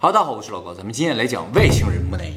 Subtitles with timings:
[0.00, 2.34] 好，大家好，我是老高，咱们今天来讲外星人木乃伊。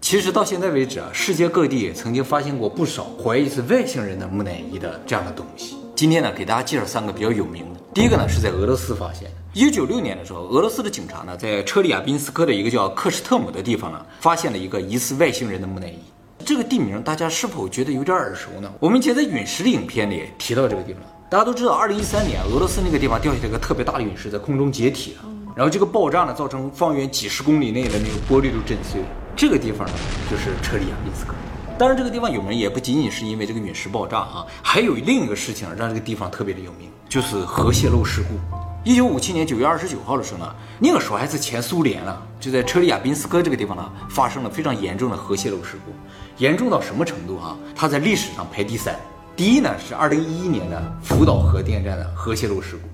[0.00, 5.74] 其实到现在为止啊，世界各地曾经发现过不少怀疑是外星人的木乃伊的这样的东西。
[5.96, 7.80] 今天呢，给大家介绍三个比较有名的。
[7.92, 9.30] 第一个呢，是在俄罗斯发现的。
[9.52, 15.98] 一九九六年的时候，俄罗斯的警察呢，在车里亚宾斯克的一个叫克什特姆的地方呢，发现了一个疑似外星人的木乃伊。
[16.44, 18.72] 这个地名大家是否觉得有点耳熟呢？
[18.78, 21.02] 我们以前在陨石的影片里提到这个地方。
[21.28, 25.24] 大家都知道，二零一三年俄罗斯那个地方掉下来一个特别大的陨石，在空中解体了。
[25.54, 29.06] 然后这个爆炸呢，造成方圆几十公里内的那个玻璃都震碎了。
[29.36, 29.94] 这个地方呢，
[30.30, 31.34] 就是车里亚宾斯克。
[31.78, 38.38] 当然，这个地方有名也不仅仅是因为这个陨石爆炸啊，还有另一个事情让这个地方特别的有名，就是核泄漏事故。
[38.84, 45.92] 一九五七年九月二十九号的时候呢，那个时候还是前苏联呢，就在车里亚宾斯克这个地方呢，发生了非常严重的核泄漏事故。
[46.38, 47.56] 严重到什么程度啊？
[47.74, 48.94] 它在历史上排第三，
[49.34, 52.91] 第一呢是二零一一年的福岛核电站的核泄漏事故。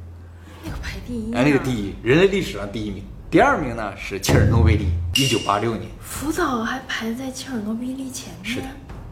[0.82, 3.02] 排第一，哎，那个第一，人类历史上第一名。
[3.30, 5.86] 第二名呢是切尔诺贝利，一九八六年。
[6.00, 8.54] 福岛还排在切尔诺贝利前面。
[8.54, 8.66] 是的。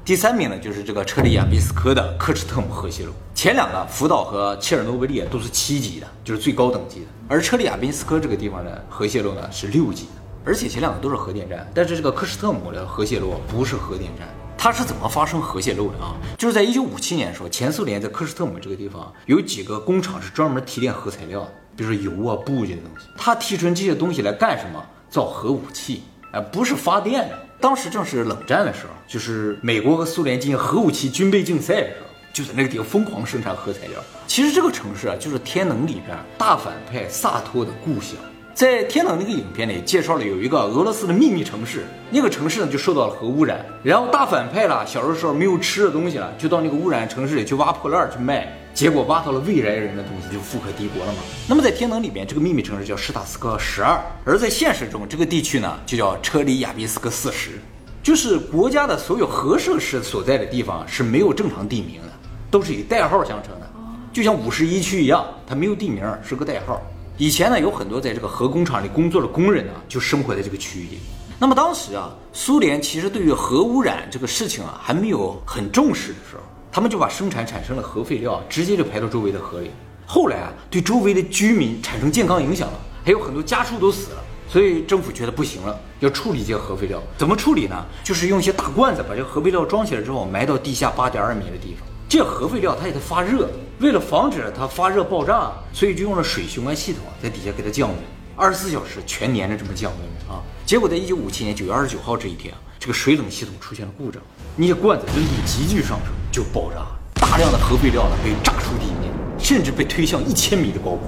[0.05, 3.11] 第三名呢就是这个车里亚宾斯科的克什特姆核泄漏。
[3.34, 7.06] 前两个福岛和切尔诺贝利都是七级的，就是最高等级的。
[7.28, 10.12] 而车里亚宾斯科这个地方的核泄漏呢是六级的，
[10.45, 14.28] 而且前两个都是核电站，但是这个克什特姆的核泄漏不是核电站。
[14.67, 16.17] 它是怎么发生核泄漏的啊？
[16.36, 23.06] 就是在一九五七年的时候，前苏联在科什特姆这个地方有几个工厂是专门提炼核材料，比如说油啊、布这些东西。
[23.17, 24.84] 它提纯这些东西来干什么？
[25.08, 27.39] 造核武器，哎，不是发电的。
[27.61, 34.03] 当时正是冷战的时候，就是美国和苏联进行核武器军备竞赛的时候，就在那个地方疯狂生产核材料。
[34.27, 38.17] 其实这个城市啊，就是《天能》里边大反派萨托的故乡。
[38.56, 51.18] 在天能那个影片里介绍了有一个俄罗斯的秘密城市，那个城市呢就受到了核污染，然后大反派了，小的时候没有吃的东西了，就到那个污染城市里去挖破烂去卖，结果挖到了未来人的东西，就富可敌国了嘛。
[51.46, 57.60] 那么在天能里边，这个秘密城市叫施塔斯克十二，而在现实中，这个地区呢就叫车里亚宾斯克四十，
[58.02, 62.08] 就是国家的所有核设施所在的地方是没有正常地名的，
[62.50, 63.70] 都是以代号相称的，
[64.14, 66.80] 就像五十一区一样，它没有地名，是个代号。
[67.18, 70.98] 以前呢，有很多在这个核工厂里工作的工人呢，就生活在这个区域里。
[71.38, 79.70] 那么当时啊，苏联其实对于核污染这个事情啊，还没有很重视的时候，他们就把生产产生的核废料直接就排到周围的河里。
[80.04, 87.02] 后来啊，对周围的居民产生健康影响了，还有很多家畜都死了，所以政府觉得不行了，要处理这些核废料。
[87.16, 87.83] 怎么处理呢？
[88.04, 91.88] 就是用一些大罐子把这个核废料装起来之后，埋到地下八点二米的地方。
[92.16, 93.46] 这核废料它也在发热，
[93.78, 97.98] 为了防止它发热爆炸，所以就用了水循环系统在底下给它降温，
[98.34, 100.40] 二十四小时全年着这么降温啊。
[100.64, 104.22] 结果在一九五七年九月二十九号这一天啊，这个水冷系统出现了故障，
[104.56, 106.86] 那些罐子温度急剧上升就爆炸，
[107.20, 111.00] 大量的核废料呢被炸出地面，甚至被推向一千米的高空。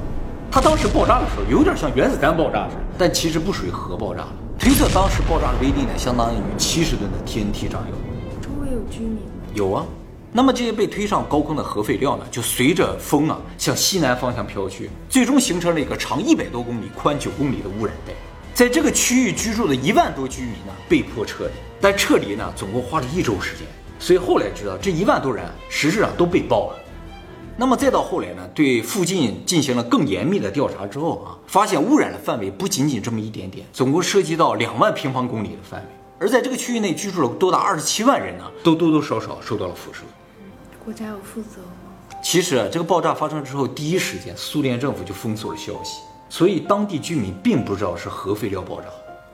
[0.50, 4.26] 它当时爆炸的时候有点像原子弹爆炸似的，但其实不属于核爆炸。
[4.58, 7.96] 推测当时爆炸的威力呢相当于七十吨的 TNT 炸药。
[8.42, 9.32] 周围有居民吗？
[9.54, 9.86] 有啊。
[10.30, 18.12] 那么这些被推上高空的核废料呢，就随着风啊向西南方向飘去，最终形成了一个长一百多公里、宽九公里的污染带。
[18.52, 23.66] 在这个区域居住的一万多居民呢，被迫撤离，但撤离呢，总共花了一周时间。
[23.98, 26.78] 所以后来知道，这一万多人实质上都被爆了。
[27.56, 35.86] 那么再到后来呢，对附近进行了更严密的调查之后啊，发现污染的范围不仅仅这么一点点，总共涉及到两万平方公里的范围。
[36.20, 40.02] 而在这个区域内居住了多达二十七万人呢，都多多少少受到了辐射。
[40.88, 42.16] 国家有负责吗？
[42.22, 46.00] 其实啊，这个爆炸发生之后，第一时间苏联政府就封锁了消息，
[46.30, 48.86] 所以当地居民并不知道是核废料爆炸。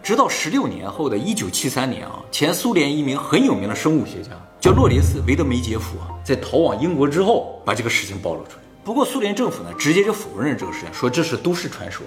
[0.02, 8.63] 直到十六年后的一九七三年啊，前苏联一名很有名的生物学家叫洛林斯·维德梅杰夫啊，在逃往英国之后，把这个事情暴露出来。
[8.84, 12.04] 不过苏联政府呢，直接就否认了这个事情，说这是都市传说，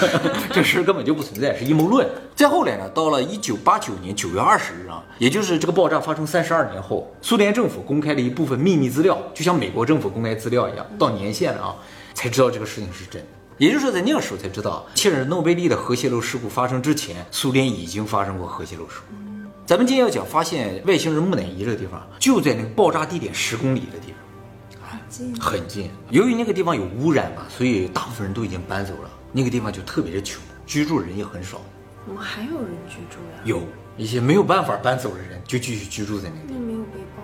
[0.50, 2.08] 这事根本就不存在，是阴谋论。
[2.34, 11.76] 再后来呢，到了一九八九年九月二十日啊，也就是这个爆炸发生三十二年后，苏联政府公开了一部分秘密资料，就像美国政府公开资料一样，到年限了啊，
[12.14, 13.22] 才知道这个事情是真。
[13.58, 19.14] 也就是说，在那个时候才知道，切尔诺贝利的核泄漏事故发生之前，苏联已经发生过核泄漏事故。
[19.66, 24.13] 咱们今天要讲发现外星人木乃伊这个地方，就在那个爆炸地点十公里的地方。
[25.40, 29.10] 很近，由于那个地方有污染嘛，所以大部分人都已经搬走了。
[29.32, 31.60] 那个地方就特别的穷，居住人也很少。
[32.06, 33.40] 怎么还有人居住呀？
[33.44, 33.62] 有
[33.96, 36.46] 一些没有办法搬走的人就继续居住在那里。
[36.48, 37.22] 那没有被爆？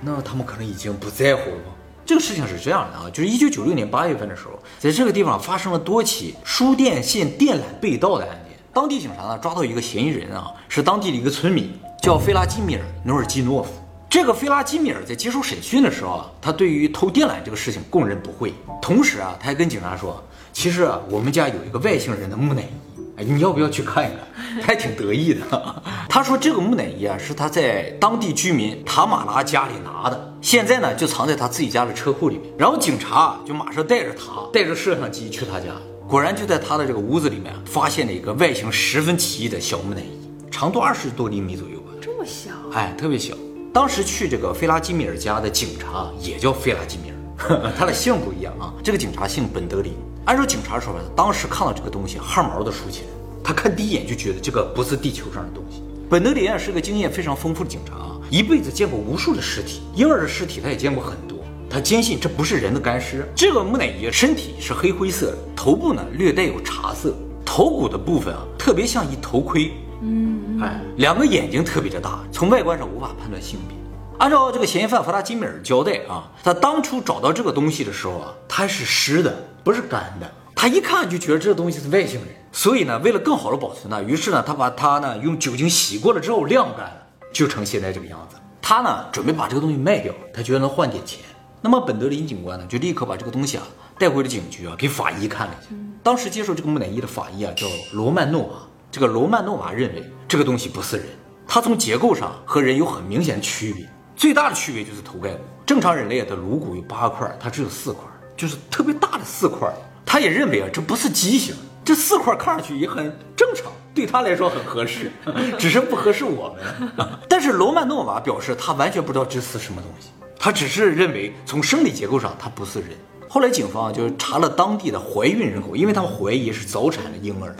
[0.00, 1.72] 那他们可能已经不在乎了吧？
[2.06, 8.58] 这个事情是这样的啊，就是一九九六年八月份的时候，在这个地方发生了多起输电线电缆被盗的案件。
[8.72, 11.72] 当地警察呢抓到一个嫌疑人啊，是当地的一个村民，
[12.02, 13.70] 叫费拉基米尔·努尔基诺夫。
[14.10, 18.52] 这个菲拉基米尔在接受审讯的时候啊，他对于偷电缆这个事情供认不讳。
[18.82, 20.20] 同时啊，他还跟警察说，
[20.52, 24.60] 其实啊，我们家有一个外星人的木乃伊，哎，你要不要去看一看？
[24.60, 25.82] 他还挺得意的。
[26.10, 32.52] 他说这个木乃伊啊，是他在当地居民塔马拉家里拿的，现在呢就藏在他自己家的车库里面。
[32.58, 35.66] 然后警察就马上带着他，带着摄像机去他家，
[36.08, 43.36] 果然就在他的这个屋子里面发现了一个外形十分奇异的小木乃伊，长度二十多厘米左右吧，这么小，哎，特别小。
[43.72, 48.74] 当时去这个费拉基米尔家的警察也叫费拉基米尔， 他的姓不一样啊。
[48.82, 49.92] 这个警察姓本德林。
[50.24, 53.06] 按照警察说法，当时看到这个东西，汗毛都竖起来。
[53.44, 55.82] 他看第一眼就觉得这个不是地球上的东西。
[56.08, 61.38] 本德林啊是个经验非常丰富的警察啊，一辈子见过无数的尸体，婴儿的尸体他也见过很多。
[61.70, 63.24] 他坚信这不是人的干尸。
[63.36, 67.14] 这个木乃伊身体是黑灰色的，头部呢略带有茶色，
[67.44, 69.70] 头骨的部分啊特别像一头盔。
[70.02, 73.76] 嗯，哎，两个眼睛特别的大，从外观上无法判断性别。
[74.18, 80.30] 按照这个嫌疑犯弗拉基米尔交代啊，他当初找到这个东西的时候啊，它是湿的，不是干的。
[80.54, 88.36] 他一看就觉得这个东西是外星人，所以呢，为了更好的保存呢，于是呢，他把它呢用酒精洗过了之后晾干了，就成现在这个样子。
[88.60, 91.20] 他呢准备把这个东西卖掉，他觉得能换点钱。
[91.62, 93.62] 那么本德林警官呢就立刻把这个东西啊
[93.98, 95.70] 带回了警局啊，给法医看了一下。
[96.02, 101.06] 当时接受这个木乃伊的法医啊叫罗曼诺啊，这个罗曼诺瓦认为这个东西不是人，
[101.46, 103.88] 它从结构上和人有很明显的区别。
[104.16, 108.02] 最大的区别就是头盖骨，正常人类的颅骨有八块，它只有四块，
[108.36, 109.72] 就是特别大的四块。
[110.04, 111.54] 他也认为啊，这不是畸形，
[111.84, 115.10] 这四块看上去也很正常，对他来说很合适，
[115.56, 117.08] 只是不合适我们。
[117.28, 122.88] 但是罗曼诺瓦表示，他完全不知道这是什么东西，他只是认为从生理结构上它不是人。
[123.28, 127.54] 后来警方就查了当地的怀孕人口，因为他们怀疑是早产的婴儿。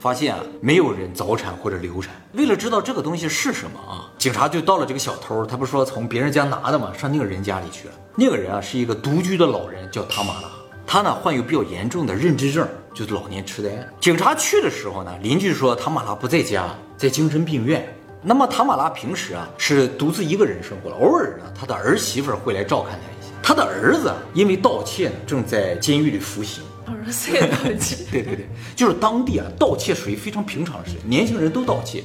[0.00, 2.14] 发现啊，没有人早产或者流产。
[2.32, 6.90] 为了知道这个东西是什么啊，警察就到了这个小偷，他不说从别人家拿的吗？
[6.96, 7.94] 上那个人家里去了。
[8.16, 10.48] 那个人啊，是一个独居的老人，叫塔马拉。
[10.86, 13.68] 他呢患有比较严重的认知症，就是老年痴呆。
[14.00, 17.86] 警察去的时候呢，邻居说塔马拉不在家，在精神病院。
[18.22, 23.32] 那么塔马拉平时啊是独自一个人生活，偶尔呢他的儿媳妇会来照看他一下。
[23.42, 26.64] 他的儿子因为盗窃呢，正在监狱里服刑。
[26.90, 27.96] 儿子也盗窃？
[28.10, 32.04] 对对对，就是当地啊，盗窃属于非常平常的事，年轻人都盗窃，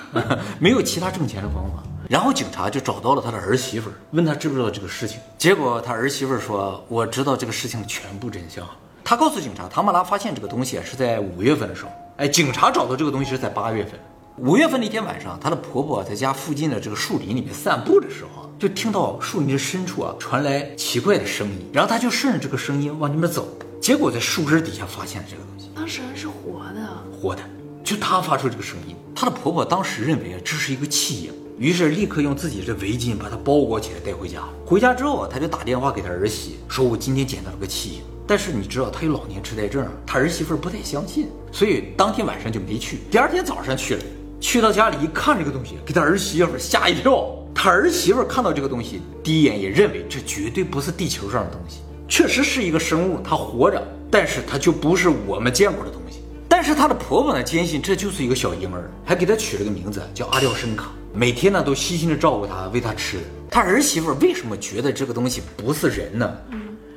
[0.58, 1.82] 没有其他挣钱的方法。
[2.08, 5.18] 然后警察就找到了他的儿媳妇，问他知不知道这个事情。
[5.36, 8.66] 结果他儿媳妇说：“我知道这个事情的全部真相。”
[9.04, 11.90] 他告诉警察，唐马拉发现这个东西是在五月份的时候。
[12.16, 13.92] 哎，警察找到这个东西是在八月份。
[14.38, 23.46] 五月份的一天晚上，她的婆婆在家附近的这个树林里面散步的时候，就听到树林的深处啊传来奇怪的声音，然后她就顺着这个声音往那边走。
[23.80, 26.80] 结果在树枝底下发现了这个东西，当时还是活的，
[27.10, 27.42] 活的，
[27.82, 28.94] 就她发出这个声音。
[29.14, 34.42] 她的婆婆当时认为啊，这是一个弃婴，于是立刻用自己的围巾把它包裹起来带回家。
[34.66, 38.02] 回家之后啊，她就打电话给她儿媳，说我今天捡到了个弃婴。
[38.26, 42.98] 但是你知道她有老年痴呆症，她儿媳妇不太相信，所以当天晚上就没去。
[43.10, 44.02] 第二天早上去了，
[44.38, 47.34] 去到家里一看这个东西，给她儿媳妇吓一跳。
[47.54, 51.78] 她儿媳妇看到这个东西，第一眼也认为这绝对不是地球上的东西。
[52.08, 56.20] 确实是一个生物，它活着，但是它就不是我们见过的东西。
[56.48, 63.18] 但是她的婆婆呢，坚信这就是一个小婴儿，还给她取了个名字叫阿廖申卡，每天呢都细心的照顾她，喂她吃。
[63.50, 66.36] 她儿媳妇为什么觉得这个东西不是人呢？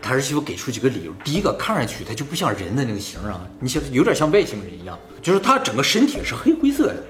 [0.01, 7.03] 她儿媳妇给出几个理由，第一个，看上去它就不像人的那个形啊，你像有点像外星人一样，就是它整个身体是黑灰色的，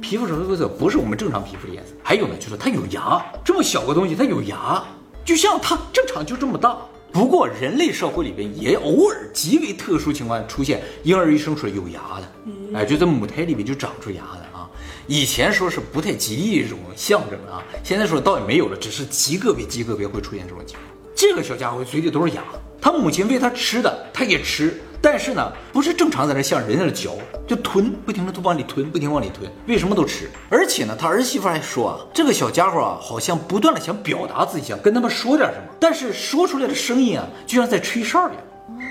[0.00, 1.92] 皮肤是黑灰色，不是我们正常皮肤的颜色。
[2.02, 4.82] 还有呢，就是它有牙，这么小个东西它有牙，
[5.24, 6.78] 就像它正常就这么大。
[7.12, 12.32] 不过，人类社会里边也偶尔极为特殊情况出现婴儿一生出来有牙的，
[12.74, 14.68] 哎，就在母胎里面就长出牙的啊。
[15.06, 20.86] 以前说是不太吉利这种象征啊，现在说倒也没有了，只是极个别、极个别会出现这种情况。
[21.14, 22.44] 这个小家伙嘴里都是牙，
[22.80, 24.80] 他母亲喂他吃的，他也吃。
[25.02, 27.16] 但是呢，不是正常在那像人在那嚼，
[27.46, 30.30] 就吞，不停的都往里吞，不停往里吞，为什么都吃？
[30.50, 38.42] 而且呢，他儿媳妇还说啊，这个小家伙啊，好像不断的想表达自己，想跟他们说点什么，但是说出来的声音啊，就像在吹哨一样，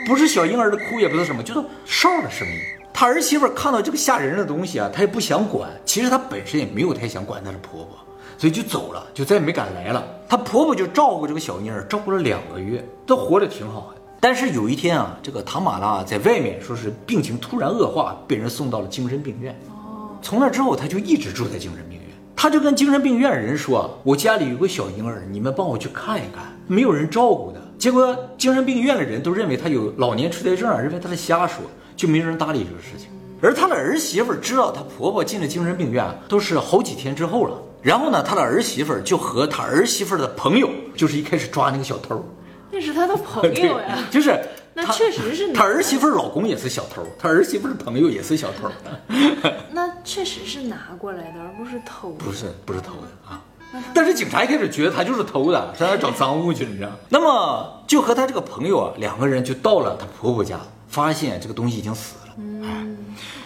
[0.08, 2.56] 不是小婴儿的哭，也不是什么，就是哨的声音。
[2.92, 7.98] 他儿媳妇看到这个吓人的东西啊，她也不想管，其实她本身也没有太想管她的婆婆，
[8.38, 10.06] 所以就走了，就再也没敢来了。
[10.28, 13.99] 她婆婆就照顾这个小婴儿，照顾了两个月，都活得挺好的。
[14.22, 19.58] 但是有一天啊，这个唐马拉在外面说是病情突然恶化，被人送到了精神病院。
[19.70, 22.08] 哦，从那之后他就一直住在精神病院。
[22.36, 31.64] 他就跟精神病院的人说：“我家里有个小婴儿，你们帮我去看一看。”没有人照顾的，结果精神病院的人都认为他有老年痴呆症，认为他在瞎说，
[31.96, 33.10] 就没人搭理这个事情。
[33.42, 37.58] 而他的儿媳妇知道他婆婆进了精神病院，都是好几天之后了。
[37.82, 42.24] 然后呢，他的儿媳妇就和他儿媳妇的朋友，就是一开始抓那个小偷。
[42.72, 44.40] 那是他的朋友呀， 就是
[44.74, 48.70] 那确实是他儿媳妇儿老公也是小偷，他儿媳妇儿朋友也是小偷，
[49.72, 52.18] 那确实是拿过来的，而不是偷的。
[52.24, 53.42] 不是不是偷的啊。
[53.94, 56.90] 但是警察一开始觉得他就是偷的，上那找赃物去了，你知道？
[57.10, 62.98] 那么就和他这个朋友啊，两个人就到了他婆婆家，发现这个东西已经死了，嗯，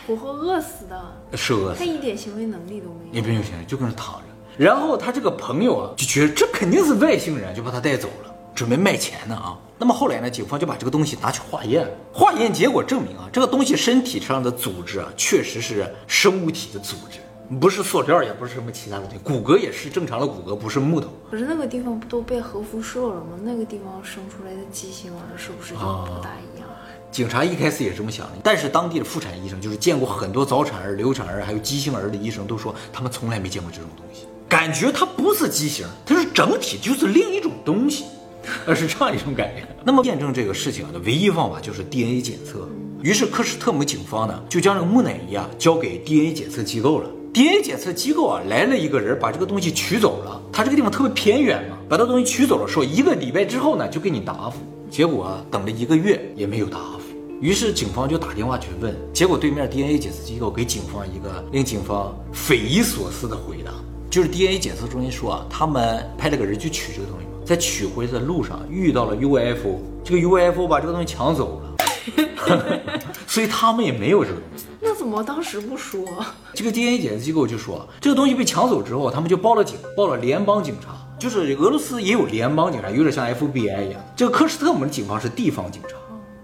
[0.07, 1.85] 活活饿死的，是饿死他。
[1.85, 3.13] 一点行为能力都没有。
[3.13, 4.25] 也不用钱，就跟那躺着。
[4.57, 9.57] 然后他这个朋友啊，就觉得这肯定是外星人，就把他带走了，准备卖钱呢啊。
[9.77, 17.19] 那么后来呢，警方就把这个东西拿去化验了，化验结果证明啊，这个东西身体上的组织啊，确实是生物体的组织，
[17.59, 21.09] 不是塑料，也不是什么其他的东西，骨骼也是正常的骨骼，不是木头。
[21.29, 23.37] 可是那个地方不都被核辐射了吗？
[23.43, 26.69] 那个地方生出来的畸形儿是不是就不大一样？
[27.11, 38.05] 警察一开始也这么想的，但是当地的妇产医生，就是见过很多早产儿、流产儿还有畸形儿的医生，都说他们从来没见过这种东西，感觉它不是畸形，它是整体就是另一种东西，
[38.65, 39.67] 呃，是这样一种感觉。
[39.83, 42.67] 那么验证这个事情的唯一方法就是 DNA 检测。
[43.01, 47.09] 于是科什特姆警方呢就将这个木乃伊啊交给 DNA 检测机构了。
[47.33, 50.41] DNA 检测机构啊来了一个人，把这个东西取走了。
[50.51, 54.59] 他这个地方特别偏远嘛，把这东西取走了，说一个礼拜之后呢就给你答复。
[54.89, 56.99] 结果啊等了一个月也没有答复。
[57.41, 63.73] 于是警方就打电话去问，结果对面 DNA 检测机构给警方一个令警方匪夷所思的回答，
[64.09, 71.69] 就是 DNA 检测中心说啊，他们派了个人去取这个东西，在取回的路上遇到了 UFO，这个 UFO 把这个东西抢走了
[73.27, 74.65] 所以他们也没有这个东西。
[74.81, 76.03] 那怎么当时不说？
[76.53, 84.01] 这个 DNA 检测机构就说，这个东西被抢走之后，他们就报了警，报了联邦警察，就是俄罗斯也有联邦警察，有点像 FBI 一样。
[84.15, 85.95] 这个科什特姆的警方是地方警察。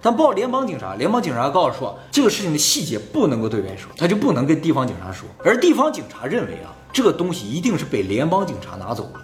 [0.02, 5.28] 但报联邦警察，联邦警察告诉说这个事情的细节不能够对外说，他就不能跟地方警察说。
[5.44, 9.22] 而地方警察认为啊，这个东西一定是被联邦警察拿走了，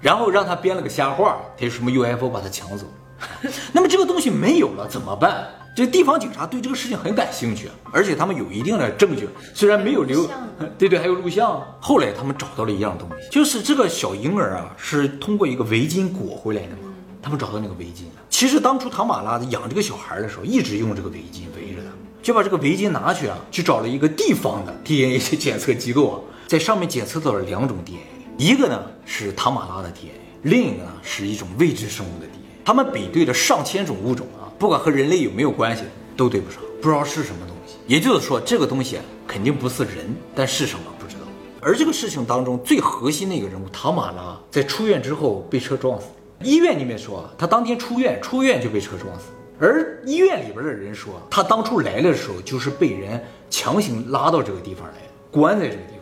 [0.00, 3.50] 然后让他编了个瞎话，他有什么 UFO 把他抢走了。
[3.72, 5.46] 那么这个东西没有了怎么办？
[5.76, 10.28] 这地方警察对这个事情很感兴趣，而且他们有一定的证据，虽然没有留，
[10.76, 11.62] 对对，还有录像。
[11.80, 16.92] 后来他们找到了一样东西，就是这个小婴儿啊，是通过一个围巾裹回来的嘛。
[17.22, 18.22] 他们找到那个围巾了。
[18.30, 21.90] 其实当初唐马拉养这个小孩的时候，一直用这个围巾围着他，
[22.22, 26.16] 就把这个围巾拿去啊，去找了一个地方的 DNA 检测机构啊，
[26.46, 28.02] 在上面检测到了两种 DNA，
[28.40, 32.48] 一个呢是唐马拉的 DNA，另一个呢是一种未知生物的 DNA。
[32.64, 35.82] 他们比对了上千种物种啊，不管和人类有没有关系，
[36.16, 37.76] 都对不上，不知道是什么东西。
[37.86, 41.20] 也就是说，这个东西肯定不是人，但是什么不知道。
[41.60, 46.06] 而这个事情当中最核心的一个人物唐马拉，在出院之后被车撞死。
[46.42, 49.26] 医院里面说，他当天出院，出院就被车撞死。
[49.58, 54.94] 而医院里边的人说，他当初来的时候就是被人强行拉到这个地方来，
[55.30, 55.99] 关在这个地方，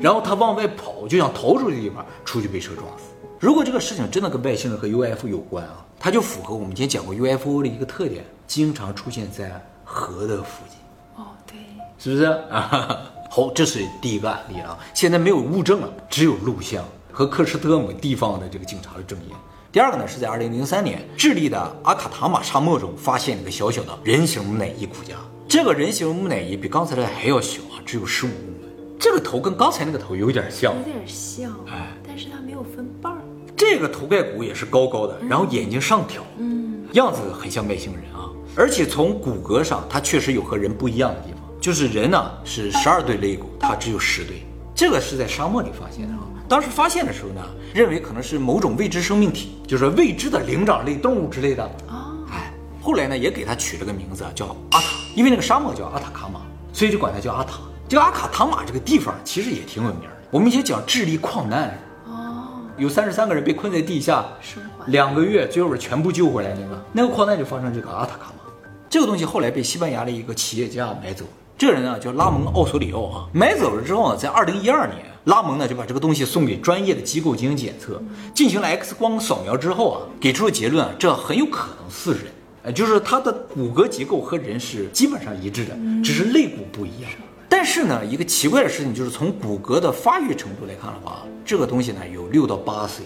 [0.00, 3.04] 然后他往外跑，就想逃出这个地方，出去被车撞死。
[3.40, 10.78] 如果这个事情真的跟外星人和 UFO 有关啊，它就符合我们今天讲过 UFO 的一个特点，经常出现在河的附近。
[11.16, 11.56] 哦，对，
[11.98, 13.00] 是不是啊？
[13.30, 14.76] 好，这是第一个案例啊。
[14.94, 19.36] 现在没有物证了，只有录像和克什特姆地方的这个警察的证言。
[19.70, 25.14] 第二个呢，是在二零零三年，智利的阿卡塔马沙漠中发现了一个小小的人形木乃伊骨架。
[25.46, 28.57] 这个人形木乃伊比刚才的还要小啊，只有十五公分。
[28.98, 33.18] 这个头跟刚才那个头有点像有，点像，哎但是它没有分瓣儿。
[33.56, 38.28] 这个头盖骨也是高高的，然后眼睛上挑，嗯，样子很像外星人啊。
[38.56, 44.42] 而且从骨骼上，它确实有和人不一样的地方，就是人呢是十二对肋骨，它只有十对。
[44.74, 46.20] 这个是在沙漠里发现的啊。
[46.48, 51.62] 当时发现的时候呢，认为可能是某种未知生命体，就是未知的灵长类动物之类的。
[51.88, 52.52] 啊，哎，
[52.82, 56.40] 后来呢也给它取了个名字啊，叫阿塔，因为那个沙漠叫阿塔卡马，
[56.72, 57.60] 所以就管它叫阿塔。
[57.88, 60.08] 这个阿卡塔玛这个地方其实也挺有名的。
[60.30, 64.26] 我们以前讲智利矿难，哦，有三十三个人被困在地下
[64.88, 68.52] 两个月，最后边全部救回来那个，那个矿难就发生这个阿塔卡马。
[68.90, 71.24] 这个东西后来被西班牙的一个企业家买走。
[71.56, 78.02] 这个人呢叫拉蒙·奥索里奥啊，买走了之后呢，在二零一二年，拉蒙呢就把这个东西送给专业的机构进行检测，
[78.34, 82.32] 进行了 X 光扫描之后啊，给出了结论啊，这很有可能是人，
[82.64, 87.10] 呃，就是它的骨骼结构和人是基本上一致的，只是肋骨不一样。
[87.48, 93.04] 但是呢，一个奇怪的事情就是从骨骼的发育程度来看的话，这个东西呢有六到八岁。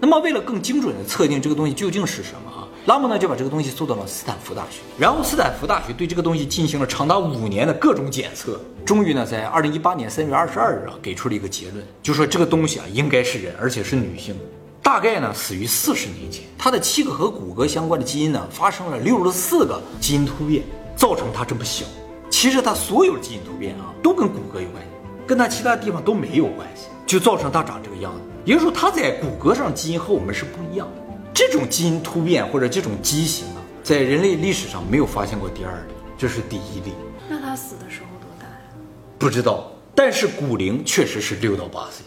[0.00, 14.34] 那么为了更精准的测定这个东西究竟是什么啊，拉姆呢就把这个东西送到了斯坦福大学，然后斯坦福大学对这个东西进行了长达五年的各种检测，终于呢在二零一八年三月二十二日啊给出了一个结论，就说这个东西啊应该是人，而且是女性。
[14.82, 20.62] 大概呢死于四十年前，它的七个和骨骼相关的基因呢发生了六十四个基因突变，
[20.96, 21.86] 造成它这么小。
[22.44, 24.90] 其实它所有的基因突变啊都跟骨骼有关系，
[25.26, 28.20] 跟它其他地方都没有关系，就造成它长这个样子。
[28.44, 31.02] 也就是说，它在骨骼上基因和我们是不一样的。
[31.32, 36.92] 这种基因突变或者这种畸形啊，在人类历史上没有发现过第二例，这是第一例。
[37.30, 38.76] 那他死的时候多大呀？
[39.18, 42.04] 不知道，但是骨龄确实是六到八岁，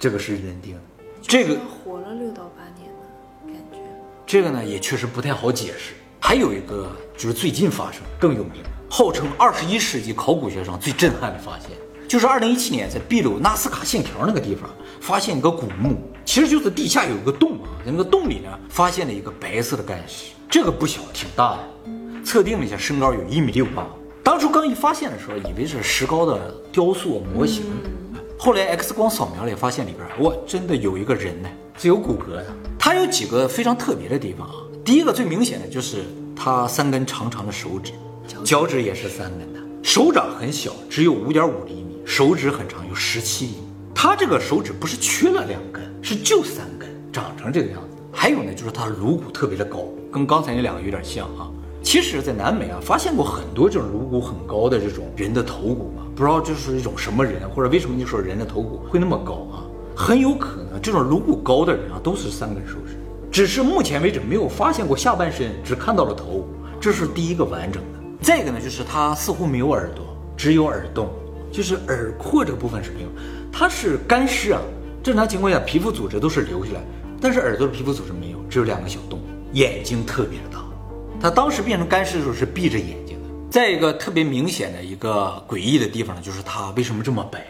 [0.00, 0.80] 这个是认定的。
[1.22, 3.78] 这个活了六到八年的感觉。
[4.26, 5.94] 这个呢也确实不太好解释。
[6.20, 11.70] 还有一个就是最近发生更有名，号称二十一世纪考古学上最震撼的发现，
[12.08, 14.68] 就是二零一七年在秘鲁纳斯卡线条那个地方
[15.00, 21.58] 发现一个古墓，其实就是地下有一个洞啊，在那个洞里呢发现了一个白色的干尸，这个不小，挺大的，
[22.24, 23.86] 测定了一下身高有一米六八。
[24.22, 27.62] 当初刚一发现的时候，以为是石膏的雕塑模型，
[28.36, 32.44] 后来 X 光扫描了也发现里边，哇，真的有一个人呢，是有骨骼的。
[32.76, 34.54] 它有几个非常特别的地方啊。
[34.86, 36.04] 第一个最明显的就是
[36.36, 37.92] 他三根长长的手指，
[38.44, 43.58] 脚趾也是三根的，手掌很小，只有五点五厘米，手指很长，有十七厘米。
[43.92, 47.96] 他这个手指不是缺了两根，是就三根，长成这个样子。
[48.12, 51.50] 还有呢，就是他颅骨特别的高，跟刚才那两个有点像啊。
[51.82, 59.66] 其实，在南美啊，发现过很多这种颅骨很高的这种人的头骨嘛，不知道这是一种什么人，或者为什么你说人的头骨会那么高啊？
[59.96, 62.95] 很有可能这种颅骨高的人啊，都是三根手指，
[63.36, 66.48] 只是目前为止没有发现过下半身，只看到了头，
[66.80, 68.00] 这是第一个完整的。
[68.22, 70.06] 再一个呢，就是它似乎没有耳朵，
[70.38, 71.10] 只有耳洞，
[71.52, 73.08] 就是耳廓这个部分是没有，
[73.52, 74.62] 它是干尸啊。
[75.02, 76.80] 正常情况下，皮肤组织都是留下来，
[77.20, 79.20] 但是耳朵的皮肤组织没有，只有两个小洞，
[79.52, 80.64] 眼睛特别的大。
[81.20, 83.28] 他当时变成干尸的时候是闭着眼睛的。
[83.50, 87.44] 再一个特别明显的一个诡异的地方呢，就是它为什么这么白？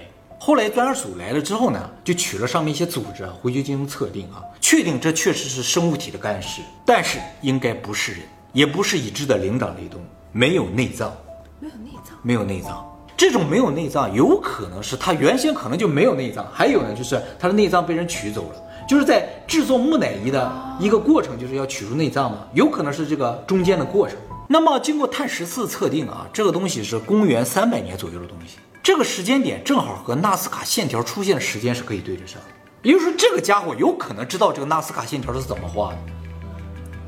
[0.46, 8.20] 后来专家组来了之后呢，就取了上面一些组织啊，回去进行测定啊，确定这确实是生物体的干尸，但是应该不是人，
[8.52, 11.12] 也不是已知的灵长类动物，没有内脏，
[11.58, 12.86] 没有内脏，没有内脏。
[13.16, 18.62] 这种没有内脏，有可能是它原先可能就没有内脏，还有呢，就是它的内脏被人取走了。
[18.88, 24.16] 就是在制作木乃伊的一个过程，就是要取出内脏嘛，有可能是这个中间的过程。
[24.46, 32.40] 那么经过碳十四测定啊，这个东西是公元三百年左右的东西，这个时间点正好和纳斯卡线条出现的时间是可以对得上。
[32.84, 35.98] 也就是说，这个家伙有可能知道这个纳斯卡线条是怎么画的。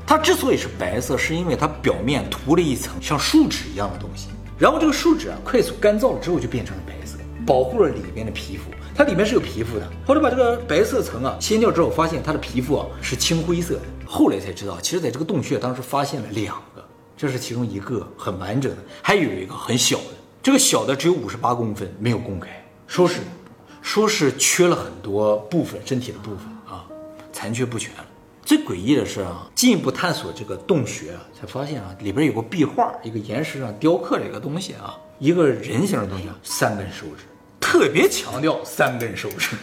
[0.05, 4.27] 它之所以是白色，是因为它表面涂了一层像树脂一样的东西，
[4.57, 8.69] 然后这个树脂啊快速干燥了之后就变成了白色，保护了里边的皮肤。
[8.93, 13.81] 它里面是有皮肤的，后来把这个白色层啊掀掉之后，发现它的皮肤啊是青灰色的。
[14.05, 22.47] 后来才知道，其实在这个洞穴当时发现了两个，这是其中一个很完整的，还有一个很小的，这个小的只有五十八公分，没有公开，
[22.87, 23.19] 说是
[23.81, 26.85] 说是缺了很多部分身体的部分啊，
[27.33, 28.05] 残缺不全了。
[28.45, 37.25] 最诡异的是啊，进一步探索这个洞穴啊，才发现啊里边有个壁画，一个岩石上雕刻了一个东西啊，一个人形的东西，三根手指。
[37.59, 39.55] 特别强调三根手指。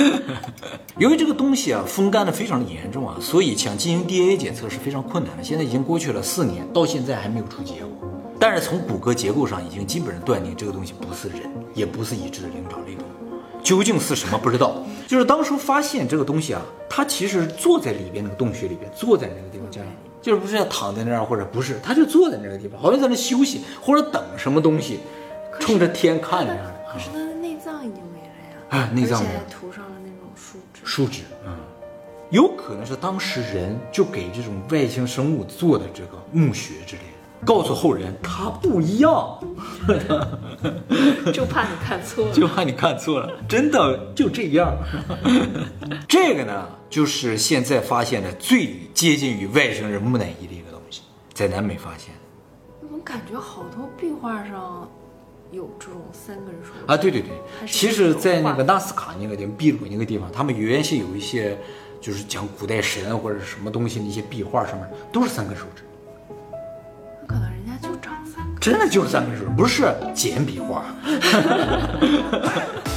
[0.96, 5.42] 由于这个东西啊风干的非常的严重啊，所以想进行 DNA 检测是非常困难的。
[5.42, 8.08] 现在已经过去了四年，到现在还没有出结果。
[8.40, 11.42] 但是从骨骼结构上已经基本上断定这个东西不是人，
[11.74, 13.38] 也不是已知的灵长类动物。
[13.62, 14.82] 究竟是什么不知道。
[15.06, 19.88] 就是当初发现这个东西啊，它其实坐在里边那个洞穴里边，坐在那个地方这样，
[20.22, 25.00] 就是不是要躺在那儿或者不是，他就坐在那个地方，好像在那休息或者等什么东西。
[25.58, 31.54] 冲着天看着的，可是它的内脏已经没了呀，啊，内脏没了，涂上了那种树脂，树脂，嗯，
[32.30, 39.38] 有可能是当时人就给这种外星生物做的这个墓穴之类的，告诉后人他不一样，
[41.32, 44.76] 就怕你看错了， 就怕你看错了，真的就这样。
[46.08, 52.14] 这个呢，就是现在发现的最接近于外星人木乃伊的一个东西，在南美发现。
[52.92, 54.88] 我感觉好多壁画上。
[55.52, 57.30] 有这种三根手啊，对对对，
[57.66, 61.58] 其实，在那个纳斯卡那个地方，秘鲁那个地方，他们原先有一些，
[62.00, 65.82] 就是讲古代神或者什么东西的一些壁画，上面都是三根手指。
[68.60, 70.84] 真的就是三分熟不是简笔画。